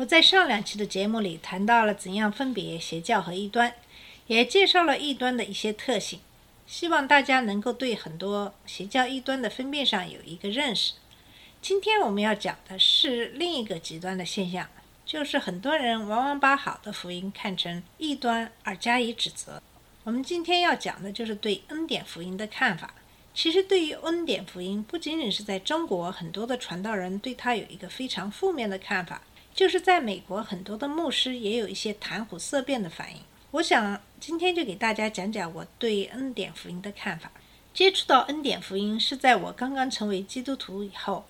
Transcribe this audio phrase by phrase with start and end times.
[0.00, 3.74] 我在上两期的节目里谈到了怎样分别邪教和异端，
[4.28, 6.20] 也介绍了异端的一些特性，
[6.66, 10.94] 希望大家能够对很多邪教异端的分辨上有一个认识。
[11.60, 14.66] 今天我们要讲的是另一个极端的现象，
[15.04, 19.62] 就是很多人往往把好的福音看成异端而加以指责。
[20.04, 22.94] 我们今天要讲的就是对恩典福音的看法。
[23.34, 29.22] 其实，对于恩典福音，不仅仅是在中国，很多的传道人对他有一个非常负面的看法，
[29.54, 33.22] 就是在美国，很多的牧师也有一些谈虎色变的反应。
[33.52, 37.30] 我想今天就给大家讲讲我对恩典福音的看法。
[37.72, 41.26] 接触到恩典福音是在我刚刚成为基督徒以后，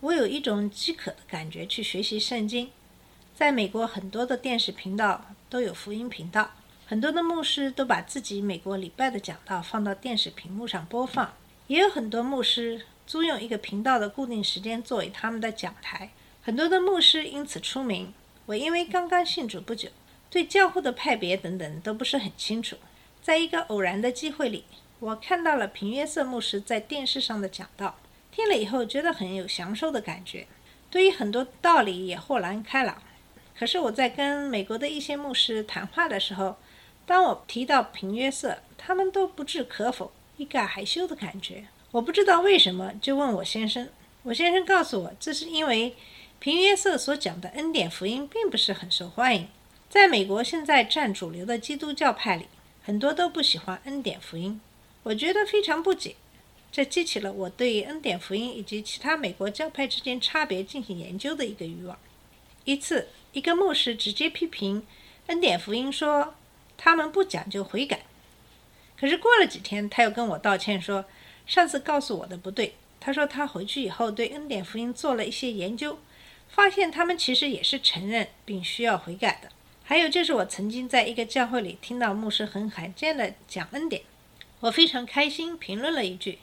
[0.00, 2.70] 我有一种饥渴的感觉去学习圣经。
[3.34, 6.50] 在美国，很多的电视频道都有福音频道，
[6.86, 11.34] 很多的牧师都把自己美国礼拜的讲道放到电视屏幕上播放。
[11.66, 16.10] 也有很多牧师租用一个频道的固定时间作为他们的讲台，
[16.44, 18.12] 很多的牧师因此出名。
[18.46, 19.88] 我因为刚刚信主不久，
[20.28, 22.76] 对教会的派别等等都不是很清楚。
[23.22, 24.64] 在一个偶然的机会里，
[24.98, 27.96] 我看到了平约瑟牧师在电视上的讲道，
[28.32, 30.48] 听了以后觉得很有享受的感觉，
[30.90, 33.00] 对于很多道理也豁然开朗。
[33.56, 36.56] 可是我在跟美国的一些牧师谈话的时候，
[37.06, 40.10] 当我提到平约瑟，他们都不置可否。
[40.38, 43.88] 一个害羞的感觉，我不知道为什么，就问我先生。
[44.24, 45.94] 我先生告诉我，这是因为
[46.42, 49.46] 平约瑟所讲的恩典福音并不是很受欢迎。
[49.88, 52.48] 在美国，现在占主流的基督教派里，
[52.82, 54.60] 很多都不喜欢恩典福音。
[55.04, 56.16] 我觉得非常不解，
[56.72, 61.96] 这激起了我对恩典福音以及其他美国教派之间差别进行研究的一个欲望。
[62.64, 64.84] 一次，一个牧师直接批评
[65.28, 66.34] 恩典福音，说
[66.76, 68.00] 他们不讲究悔改。
[68.98, 71.04] 可是过了几天，他又跟我道歉说，
[71.46, 72.74] 上次告诉我的不对。
[72.98, 75.98] 他说他回去以后对恩典福音做了一些研究，
[76.54, 79.48] 发现他们其实也是承认并需要悔改的。
[79.82, 84.02] 还有就是我曾经在一个教会里听到牧师很罕见的讲恩典，
[84.60, 86.38] 我非常开心，评论了一句，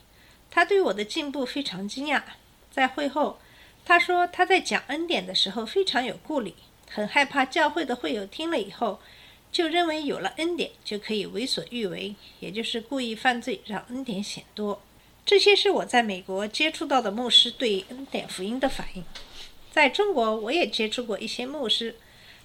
[0.52, 2.22] 他对我的进步非常惊讶。
[2.70, 3.40] 在会后，
[3.86, 6.54] 他说他在讲恩典的时候非常有顾虑，
[6.90, 9.00] 很害怕教会的会友听了以后。
[9.52, 14.80] 就认为有了恩典就可以为所欲为，也就是故意犯罪，让恩典显多。
[15.26, 19.04] 这些是我在美国接触到的牧师对恩典福音的反应。
[19.72, 21.96] 在中国，我也接触过一些牧师，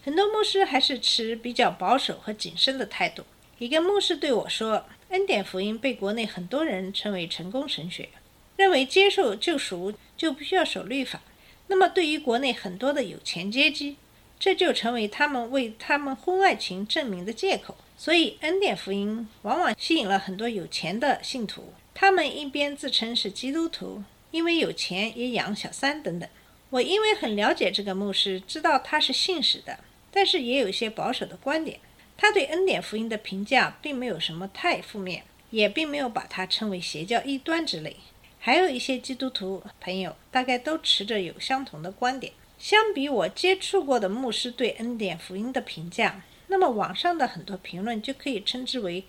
[0.05, 3.25] 很多牧师还是持比较保守和谨慎的态度。
[3.59, 8.09] 一个牧师对我说：“恩典福音被国内很多人称为成功神学，
[8.57, 11.23] 认为接受救赎就不需要守律法。
[11.69, 13.97] 那么，对于国内很多的有钱阶级，
[14.39, 21.73] 这就成为他们为他们婚外情证明的借口，所以恩典福音往往吸引了很多有钱的信徒。
[21.95, 26.29] 他们一边自称是基督徒，因为有钱也养小三等等。
[26.75, 29.79] 我因为很了解这个牧师，知道他是信使的，
[30.11, 31.79] 但是也有一些保守的观点。
[32.17, 37.99] 他对恩典福音的评价并没有什么太负面，也并没有把它称为邪教异端之类。
[38.41, 42.33] 还有一些基督徒朋友大概都持着有相同的观点。
[42.59, 49.05] 相比我接触过的牧师对恩典福音的评价，那么网上的很多评论就可以称之为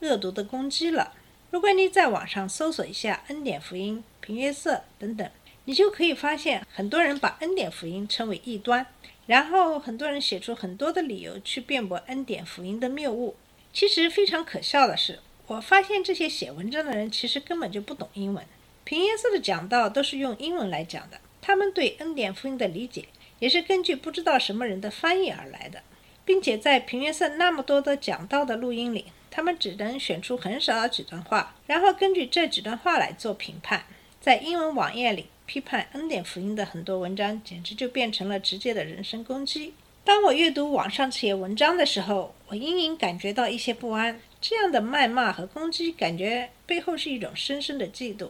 [0.00, 1.14] 恶毒的攻击了。
[1.50, 5.26] 如果你在网上搜索一下“恩典福音”“平约瑟”等等，
[5.66, 8.86] 你就可以发现很多人把恩典福音称为异端，
[9.26, 13.36] 然后很多人写出很多的理由去辩驳恩典福音的谬误。
[13.72, 15.18] 其实非常可笑的是，
[15.48, 18.44] 我发现这些写文章的人其实根本就不懂英文。
[18.84, 21.20] 平约瑟的讲道都是用英文来讲的。
[21.42, 23.06] 他们对恩典福音的理解
[23.40, 25.82] 也是根据不知道什么人的翻译而来的，
[26.24, 33.84] 并且在平原色那么多的讲道的录音里，他们只能选出很少的几段话，然后根据这几段话来做评判。
[34.20, 39.72] 在英文网页里批判恩典福音的很多文章，简直就变成了直接的人身攻击。
[40.04, 44.20] 当我阅读网上这些文章的时候，我隐隐感觉到一些不安。
[44.40, 48.28] 这样的谩骂和攻击，感觉背后是一种深深的嫉妒。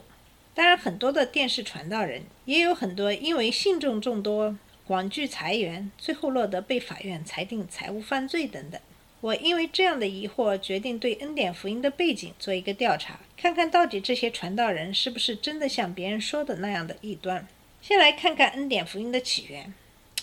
[0.53, 4.55] 当然，很多的电视传道人也有很多因为信众众多，
[4.85, 8.79] 广聚财源，最后落得被法院裁定财务犯罪等等。
[9.19, 17.47] 我因为这样的疑惑，决定对恩典福音的背景做一个调查，看看到底这些传道人是不是真的像别人说的那样的异端。
[17.81, 19.73] 先来看看恩典福音的起源。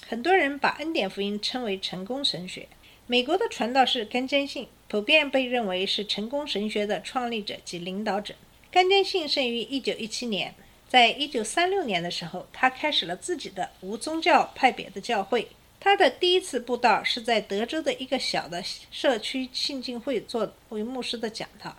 [0.06, 2.68] 很多人把恩典福音称为成功神学，
[3.06, 8.34] 美国的传道士甘坚信普遍被认为是成功神学的创立者及领导者。
[8.70, 10.54] 甘坚信生于1917年，
[10.88, 15.48] 在1936年的时候，他开始了自己的无宗教派别的教会。
[15.84, 21.76] 他的第一次布道是在德州的一个小的社区信进会做为牧师的讲道。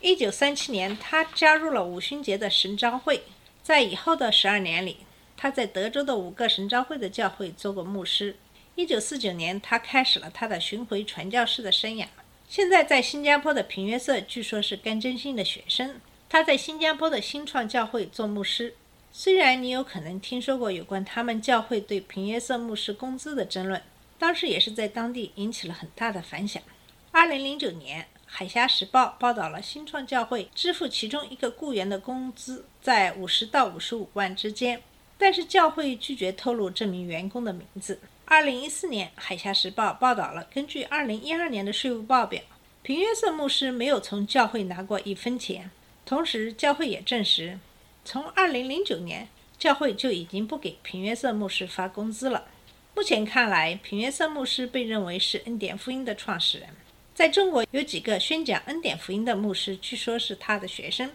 [0.00, 3.24] 1937年，他加入了五旬节的神召会。
[3.60, 4.98] 在以后的十二年里，
[5.36, 8.36] 他在德州的五个神召会的教会做过牧师。
[8.76, 12.06] 1949年，他开始了他的巡回传教士的生涯。
[12.48, 16.00] 现在在新加坡的平约瑟，据说是甘真信的学生。
[16.28, 18.76] 他在新加坡的新创教会做牧师。
[19.20, 23.82] 虽然你有可能听说过有关他们教会对平约瑟牧师工资的争论，
[24.16, 26.62] 当时也是在当地引起了很大的反响。
[27.12, 34.80] 2009年，《海峡时报》报道了新创教会支付其中一个雇员的工资在50到55万之间，
[35.18, 37.98] 但是教会拒绝透露这名员工的名字。
[38.24, 42.40] 二零一四年，《海峡时报》报道了，根据二零一二年的税务报表，
[42.82, 45.72] 平约瑟牧师没有从教会拿过一分钱。
[46.06, 47.58] 同时，教会也证实，
[48.10, 49.28] 从二零零九年，
[49.58, 52.46] 教会就已经不给平约瑟牧师发工资了。
[52.94, 56.70] 目前看来，平约瑟牧师被认为是恩典福音的创始人。
[57.14, 61.10] 在中国，有几个宣讲恩典福音的牧师，据说是他的学生，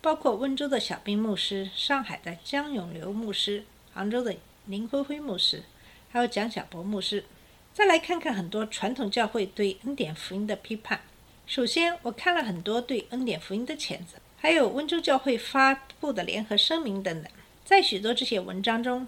[0.00, 4.36] 包括温州的小兵牧师、上海的江永流牧师、杭州的
[4.66, 5.64] 林辉辉牧师。
[6.12, 7.24] 还有蒋小博牧师，
[7.74, 11.00] 再来看看很多传统教会对恩典福音的批判。
[11.48, 17.30] 首先，我看了很多对恩典福音的谴责，还有温州教会发部的联合声明等等。
[17.64, 19.06] 在许多这些文章中，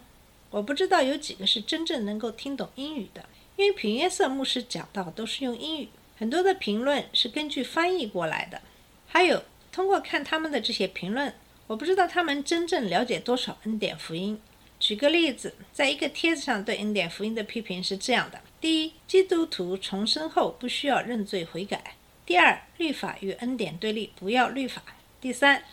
[0.50, 3.26] 我不知道有几个是真正能够听懂英语的，
[3.56, 8.62] 因为平约瑟牧师讲到都是用英语，很多的评论是根据翻译过来的。
[9.08, 9.42] 还有，
[9.72, 11.34] 通过看他们的这些评论，
[11.66, 14.40] 我不知道他们真正了解多少恩典福音。
[14.78, 21.78] 举个例子，在一个帖子上对恩典福音的批评是这样的：第一，基督徒重生后不需要认罪悔改；
[22.24, 24.82] 第二，律法与恩典对立，不要律法；
[25.20, 25.64] 第三，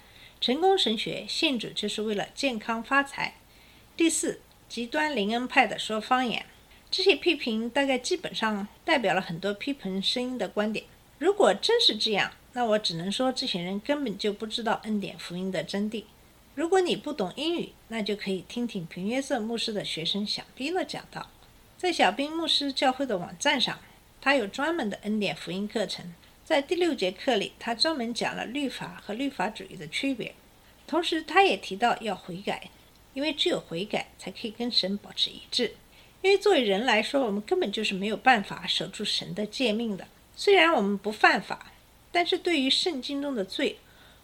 [0.41, 3.33] 成功神学信主就是为了健康发财；
[3.95, 6.47] 第四，极端灵恩派的说方言。
[6.89, 10.85] 这些批评大概基本上代表了很多批评声音的观点。
[11.19, 16.05] 如果真是这样，那我只能说这些人根本就不知道恩典福音的真谛。
[16.55, 21.29] 如果你不懂英语，那就可以听听平约瑟牧师的学生小兵的讲道。
[21.77, 23.77] 在小兵牧师教会的网站上，
[24.19, 26.11] 他有专门的恩典福音课程。
[26.51, 30.35] 在第六节课里，他专门讲了律法和律法主义的区别。
[30.85, 32.69] 同时，他也提到要悔改，
[33.13, 35.75] 因为只有悔改才可以跟神保持一致。
[36.21, 40.05] 因为作为人来说，我们根本就是没有办法守住神的诫命的。
[40.35, 41.71] 虽然我们不犯法，
[42.11, 43.77] 但是对于圣经中的罪，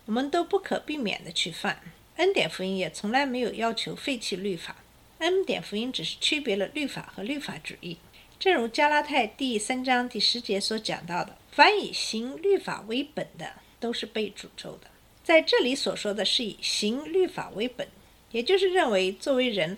[0.03, 1.81] 我们都不可避免的去犯。
[2.17, 4.83] 恩典福音也从来没有要求废弃律法，
[5.19, 7.97] 恩典福音只是区别了律法和律法主义。
[8.37, 14.87] 正如加拉太第三章第十节所讲到的：“凡以行律法为本的，都是被诅咒的。”
[15.25, 17.87] 在这里所说的是以行律法为本，
[18.31, 19.75] 也就是认为作为人，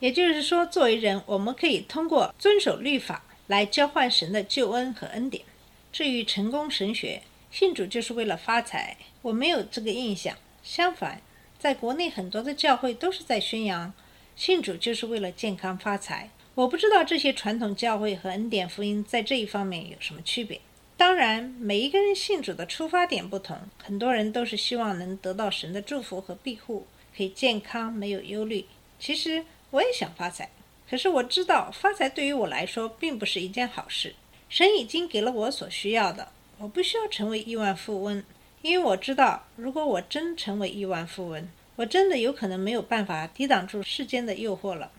[0.00, 5.42] 也就是说作为人，我们可以通过遵守律法来交换神的救恩和恩典。
[5.90, 10.36] 至于成功神学，信主就是为了发财，我没有这个印象。
[10.62, 11.22] 相反。
[11.58, 13.90] 在国内很多的教会都是在宣扬
[14.36, 16.28] 信主就是为了健康发财。
[16.54, 20.60] 我不知道这些传统教会和恩典福音在这一方面有什么区别。
[20.96, 26.86] 当然，每一个人信主的出发点不同，很多人都是希望能得到神的祝福和庇护，
[27.16, 28.64] 可以健康没有忧虑。
[28.98, 30.50] 其实我也想发财，
[30.88, 34.14] 可是我知道发财对于我来说并不是一件好事。
[34.48, 38.22] 神已经给了我所需要的，我不需要成为亿万富翁。
[38.62, 44.92] 因为我知道，如果我真成为亿万富翁，我真的有可能没有办法抵挡住世间的诱惑了。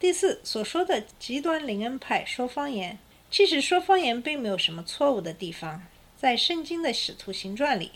[0.00, 2.98] 第四，所说的极端灵恩派说方言，
[3.34, 5.82] 其实说方言并没有什么错误的地方。
[6.16, 7.90] 在圣经的使徒行传里，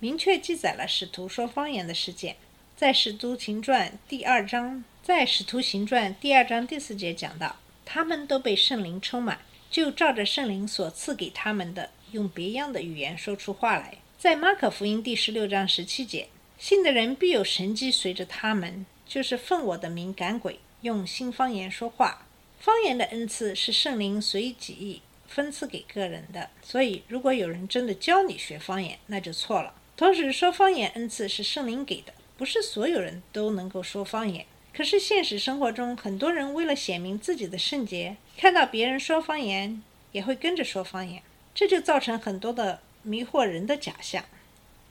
[0.00, 2.34] 明确记载了使徒说方言的事件。
[2.74, 9.38] 在使徒行传第二章，在使徒行传第二章第四节讲到，他们都被圣灵充满，
[9.70, 13.98] 就照着圣灵所赐给他们的，用别样的语言说出话来。
[14.18, 16.26] 在马可福音第十六章十七节，
[16.58, 22.26] 信的人必有神迹随着他们，就是奉我的名赶鬼，用新方言说话。
[22.62, 29.74] 方言的恩赐是圣灵随己意分赐给个人的，所以如果有人真的教你学方言，那就错了。
[29.96, 34.46] 同时，说方言恩赐是圣灵给的，不是所有人都能够说方言。
[34.72, 41.20] 可是现实生活中，很多人为了显明自己的圣洁，看到别人说方言，也会跟着说方言，
[41.52, 42.78] 这就造成很多的。
[43.04, 44.24] 迷惑人的假象，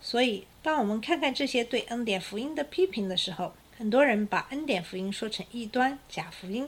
[0.01, 6.67] 所以当我们看看这些对恩典福音的批评的时候，很多人把恩典福音说成异端、假福音。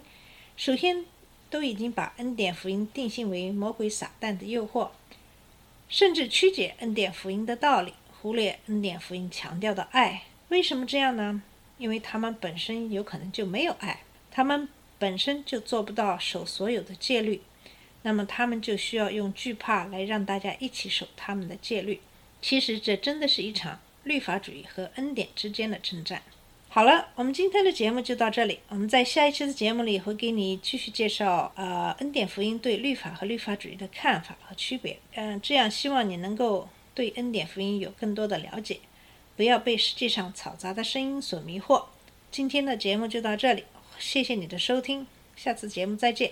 [0.55, 1.03] 首先，
[1.49, 4.89] 都已经把恩典福音定性为魔鬼撒旦的诱惑，
[5.89, 10.23] 甚至曲解恩典福音的道理，忽略恩典福音强调的爱。
[10.49, 11.41] 为什么这样呢？
[11.79, 14.69] 因为他们本身有可能就没有爱，他们
[14.99, 17.41] 本身就做不到守所有的戒律，
[18.03, 21.99] 那么他们就需要用惧怕来让大家一起守他们的戒律。
[22.41, 26.21] 其实这真的是一场律法主义和恩典之间的征战。
[26.75, 28.57] 好了，我们今天的节目就到这里。
[28.67, 34.97] 我们在下一期的节目里会给你继续介绍呃恩典福音对律法和律法主义的看法和区别。
[35.13, 38.79] 嗯，这样希望你能够对恩典福音有更多的了解，
[39.37, 41.85] 不要被世界上嘈杂的声音所迷惑。
[42.31, 43.65] 今天的节目就到这里，
[43.99, 46.31] 谢谢你的收听，下次节目再见。